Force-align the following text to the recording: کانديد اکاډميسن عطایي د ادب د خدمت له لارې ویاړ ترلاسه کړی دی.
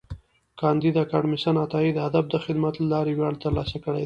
کانديد 0.59 0.95
اکاډميسن 1.03 1.55
عطایي 1.65 1.91
د 1.93 1.99
ادب 2.09 2.25
د 2.29 2.35
خدمت 2.45 2.73
له 2.79 2.87
لارې 2.93 3.11
ویاړ 3.15 3.33
ترلاسه 3.43 3.77
کړی 3.83 3.95
دی. 3.99 3.99